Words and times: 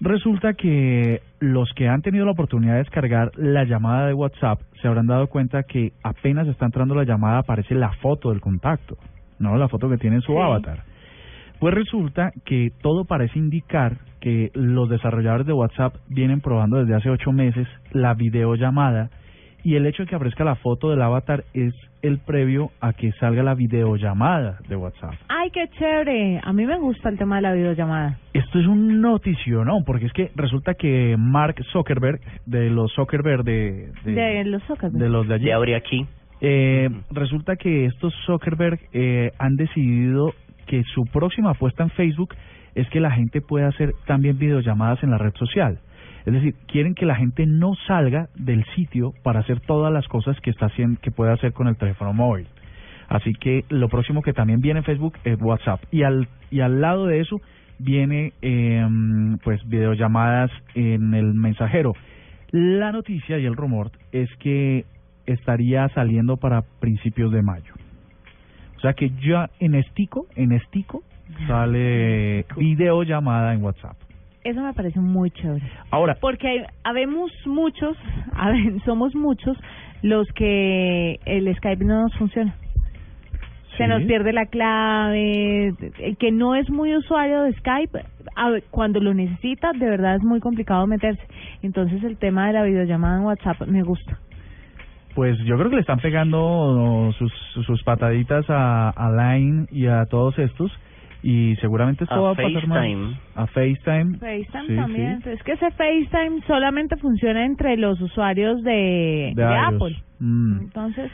Resulta 0.00 0.54
que 0.54 1.22
los 1.40 1.72
que 1.74 1.88
han 1.88 2.02
tenido 2.02 2.24
la 2.24 2.32
oportunidad 2.32 2.74
de 2.74 2.78
descargar 2.78 3.32
la 3.36 3.64
llamada 3.64 4.06
de 4.06 4.14
WhatsApp 4.14 4.60
se 4.80 4.86
habrán 4.86 5.06
dado 5.06 5.26
cuenta 5.26 5.64
que 5.64 5.92
apenas 6.04 6.46
está 6.46 6.66
entrando 6.66 6.94
la 6.94 7.04
llamada 7.04 7.38
aparece 7.38 7.74
la 7.74 7.90
foto 7.94 8.30
del 8.30 8.40
contacto, 8.40 8.96
no 9.40 9.56
la 9.56 9.68
foto 9.68 9.88
que 9.88 9.98
tiene 9.98 10.16
en 10.16 10.22
su 10.22 10.32
Sí. 10.32 10.38
avatar. 10.38 10.84
Pues 11.58 11.74
resulta 11.74 12.30
que 12.44 12.70
todo 12.80 13.04
parece 13.04 13.38
indicar 13.38 13.96
que 14.20 14.50
los 14.54 14.88
desarrolladores 14.88 15.46
de 15.46 15.52
WhatsApp 15.52 15.94
vienen 16.08 16.40
probando 16.40 16.76
desde 16.78 16.94
hace 16.94 17.10
ocho 17.10 17.32
meses 17.32 17.66
la 17.90 18.14
videollamada 18.14 19.10
y 19.64 19.74
el 19.76 19.86
hecho 19.86 20.02
de 20.04 20.08
que 20.08 20.14
aparezca 20.16 20.44
la 20.44 20.54
foto 20.56 20.90
del 20.90 21.02
avatar 21.02 21.44
es 21.54 21.74
el 22.02 22.18
previo 22.18 22.70
a 22.80 22.92
que 22.92 23.10
salga 23.12 23.42
la 23.42 23.54
videollamada 23.54 24.58
de 24.68 24.76
WhatsApp. 24.76 25.14
Ay, 25.28 25.50
qué 25.50 25.68
chévere. 25.78 26.40
A 26.44 26.52
mí 26.52 26.64
me 26.64 26.78
gusta 26.78 27.08
el 27.08 27.18
tema 27.18 27.36
de 27.36 27.42
la 27.42 27.52
videollamada. 27.52 28.18
Esto 28.32 28.58
es 28.60 28.66
un 28.66 29.00
notición, 29.00 29.68
porque 29.84 30.06
es 30.06 30.12
que 30.12 30.30
resulta 30.36 30.74
que 30.74 31.16
Mark 31.18 31.56
Zuckerberg, 31.72 32.20
de 32.46 32.70
los 32.70 32.92
Zuckerberg 32.94 33.42
de, 33.42 33.90
de, 34.04 34.12
De 34.12 34.44
los 34.44 34.62
Zuckerberg. 34.64 35.02
de 35.02 35.08
los 35.08 35.26
de 35.26 35.34
allí, 35.34 35.44
De 35.46 35.52
abre 35.52 35.74
aquí. 35.74 36.06
eh, 36.40 36.88
resulta 37.10 37.56
que 37.56 37.86
estos 37.86 38.14
Zuckerberg 38.26 38.78
eh, 38.92 39.32
han 39.38 39.56
decidido 39.56 40.34
que 40.66 40.84
su 40.94 41.04
próxima 41.06 41.50
apuesta 41.50 41.82
en 41.82 41.90
Facebook 41.90 42.34
es 42.74 42.88
que 42.90 43.00
la 43.00 43.10
gente 43.10 43.40
pueda 43.40 43.68
hacer 43.68 43.92
también 44.06 44.38
videollamadas 44.38 45.02
en 45.02 45.10
la 45.10 45.18
red 45.18 45.32
social. 45.34 45.78
Es 46.28 46.34
decir, 46.34 46.54
quieren 46.66 46.94
que 46.94 47.06
la 47.06 47.14
gente 47.14 47.46
no 47.46 47.72
salga 47.86 48.28
del 48.34 48.62
sitio 48.76 49.14
para 49.22 49.40
hacer 49.40 49.60
todas 49.60 49.90
las 49.90 50.06
cosas 50.08 50.38
que 50.42 50.50
está 50.50 50.66
haciendo, 50.66 51.00
que 51.00 51.10
puede 51.10 51.32
hacer 51.32 51.54
con 51.54 51.68
el 51.68 51.76
teléfono 51.78 52.12
móvil. 52.12 52.46
Así 53.08 53.32
que 53.32 53.64
lo 53.70 53.88
próximo 53.88 54.20
que 54.20 54.34
también 54.34 54.60
viene 54.60 54.80
en 54.80 54.84
Facebook 54.84 55.14
es 55.24 55.40
WhatsApp 55.40 55.80
y 55.90 56.02
al 56.02 56.28
y 56.50 56.60
al 56.60 56.82
lado 56.82 57.06
de 57.06 57.20
eso 57.20 57.40
viene 57.78 58.34
eh, 58.42 58.86
pues 59.42 59.66
videollamadas 59.66 60.50
en 60.74 61.14
el 61.14 61.32
mensajero. 61.32 61.94
La 62.50 62.92
noticia 62.92 63.38
y 63.38 63.46
el 63.46 63.56
rumor 63.56 63.90
es 64.12 64.28
que 64.38 64.84
estaría 65.24 65.88
saliendo 65.94 66.36
para 66.36 66.60
principios 66.78 67.32
de 67.32 67.40
mayo. 67.40 67.72
O 68.76 68.80
sea 68.80 68.92
que 68.92 69.12
ya 69.26 69.48
en 69.60 69.76
estico, 69.76 70.26
en 70.36 70.52
estico 70.52 71.02
sale 71.46 72.44
videollamada 72.54 73.54
en 73.54 73.62
WhatsApp. 73.62 73.96
Eso 74.44 74.60
me 74.62 74.72
parece 74.72 75.00
muy 75.00 75.30
chévere. 75.30 75.64
Ahora, 75.90 76.16
Porque 76.20 76.48
hay- 76.48 76.64
habemos 76.84 77.30
muchos, 77.46 77.96
somos 78.84 79.14
muchos 79.14 79.56
los 80.02 80.26
que 80.34 81.18
el 81.26 81.54
Skype 81.56 81.84
no 81.84 82.02
nos 82.02 82.14
funciona. 82.16 82.54
Se 83.76 83.86
nos 83.86 84.02
pierde 84.04 84.32
la 84.32 84.46
clave. 84.46 85.72
El 86.00 86.16
que 86.16 86.32
no 86.32 86.56
es 86.56 86.68
muy 86.68 86.96
usuario 86.96 87.42
de 87.42 87.52
Skype, 87.52 88.00
cuando 88.70 88.98
lo 89.00 89.14
necesita, 89.14 89.70
de 89.72 89.88
verdad 89.88 90.16
es 90.16 90.22
muy 90.24 90.40
complicado 90.40 90.84
meterse. 90.88 91.22
Entonces 91.62 92.02
el 92.02 92.16
tema 92.16 92.48
de 92.48 92.54
la 92.54 92.64
videollamada 92.64 93.18
en 93.18 93.24
WhatsApp 93.24 93.62
me 93.68 93.82
gusta. 93.82 94.18
Pues 95.14 95.38
yo 95.44 95.56
creo 95.56 95.68
que 95.70 95.76
le 95.76 95.80
están 95.82 96.00
pegando 96.00 97.12
sus, 97.18 97.32
sus 97.66 97.82
pataditas 97.84 98.44
a, 98.48 98.90
a 98.90 99.10
Line 99.36 99.66
y 99.70 99.86
a 99.86 100.06
todos 100.06 100.36
estos 100.40 100.72
y 101.22 101.56
seguramente 101.56 102.04
esto 102.04 102.14
A 102.14 102.20
va 102.20 102.30
a 102.30 102.34
pasar 102.34 102.66
más 102.68 102.78
FaceTime. 102.78 103.16
a 103.34 103.46
FaceTime. 103.46 104.18
FaceTime 104.18 104.66
Sí, 104.68 104.76
también. 104.76 105.22
sí. 105.22 105.30
Es 105.30 105.42
que 105.42 105.52
ese 105.52 105.70
FaceTime 105.72 106.42
solamente 106.46 106.96
funciona 106.96 107.44
entre 107.44 107.76
los 107.76 108.00
usuarios 108.00 108.62
de, 108.62 109.32
De 109.34 109.42
de. 109.42 109.56
Apple. 109.56 109.96
Mm. 110.20 110.60
Entonces, 110.60 111.10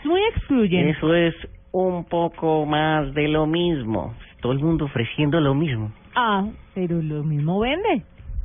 es 0.00 0.06
muy 0.06 0.20
excluyente. 0.34 0.90
Eso 0.90 1.14
es 1.14 1.34
un 1.72 2.04
poco 2.04 2.66
más 2.66 3.12
de 3.14 3.28
lo 3.28 3.46
mismo. 3.46 4.14
Todo 4.40 4.52
el 4.52 4.60
mundo 4.60 4.84
ofreciendo 4.84 5.40
lo 5.40 5.54
mismo. 5.54 5.90
Ah, 6.14 6.46
pero 6.74 7.02
lo 7.02 7.24
mismo 7.24 7.58
vende. 7.60 8.02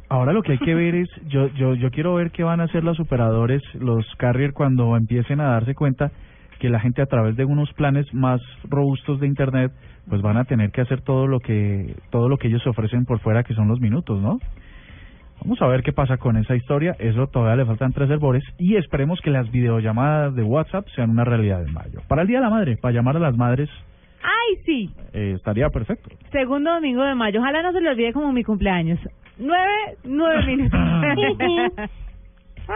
Ahora 0.10 0.34
lo 0.34 0.42
que 0.44 0.54
hay 0.54 0.58
que 0.60 0.76
ver 0.76 0.96
es, 1.04 1.10
yo, 1.28 1.48
yo, 1.50 1.76
yo 1.76 1.90
quiero 1.92 2.16
ver 2.16 2.32
qué 2.32 2.44
van 2.44 2.60
a 2.60 2.64
hacer 2.66 2.84
los 2.84 3.00
operadores, 3.00 3.62
los 3.76 4.06
carrier, 4.18 4.54
cuando 4.54 4.96
empiecen 4.98 5.40
a 5.40 5.46
darse 5.52 5.76
cuenta 5.76 6.12
que 6.60 6.70
la 6.70 6.80
gente 6.80 7.02
a 7.02 7.06
través 7.06 7.36
de 7.36 7.46
unos 7.46 7.72
planes 7.74 8.12
más 8.14 8.42
robustos 8.70 9.20
de 9.20 9.28
internet, 9.28 9.72
pues 10.08 10.22
van 10.22 10.38
a 10.38 10.46
tener 10.46 10.72
que 10.72 10.82
hacer 10.82 11.02
todo 11.02 11.28
lo 11.28 11.40
que, 11.40 11.96
todo 12.10 12.30
lo 12.30 12.38
que 12.38 12.48
ellos 12.48 12.66
ofrecen 12.68 13.06
por 13.06 13.20
fuera, 13.20 13.44
que 13.44 13.54
son 13.54 13.68
los 13.68 13.80
minutos, 13.80 14.22
¿no? 14.22 14.40
Vamos 15.42 15.62
a 15.62 15.68
ver 15.68 15.84
qué 15.84 15.92
pasa 15.92 16.18
con 16.18 16.38
esa 16.38 16.56
historia, 16.56 16.96
eso 17.00 17.28
todavía 17.28 17.58
le 17.58 17.66
faltan 17.66 17.92
tres 17.92 18.10
herbores 18.10 18.44
y 18.58 18.78
esperemos 18.78 19.20
que 19.22 19.30
las 19.30 19.52
videollamadas 19.52 20.36
de 20.36 20.44
WhatsApp 20.44 20.88
sean 20.96 21.10
una 21.10 21.26
realidad 21.26 21.62
en 21.66 21.74
mayo. 21.74 22.00
Para 22.08 22.22
el 22.22 22.30
Día 22.30 22.38
de 22.38 22.46
la 22.46 22.50
Madre, 22.50 22.78
para 22.78 22.94
llamar 22.94 23.18
a 23.18 23.20
las 23.20 23.36
madres, 23.36 23.70
¡Ay, 24.22 24.56
sí! 24.66 24.90
eh, 25.12 25.34
estaría 25.36 25.68
perfecto. 25.70 26.10
Segundo 26.32 26.74
domingo 26.74 27.04
de 27.04 27.14
mayo. 27.16 27.42
Ojalá 27.42 27.62
no 27.62 27.74
se 27.74 27.82
le 27.82 27.90
olvide 27.90 28.14
como 28.14 28.32
mi 28.32 28.44
cumpleaños. 28.44 29.00
Nueve, 29.38 29.98
nueve 30.06 30.46
minutos. 30.46 30.80